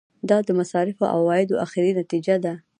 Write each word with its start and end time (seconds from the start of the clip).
دا 0.29 0.37
د 0.47 0.49
مصارفو 0.59 1.03
او 1.13 1.19
عوایدو 1.23 1.61
اخري 1.65 1.91
نتیجه 2.01 2.35
ده. 2.45 2.53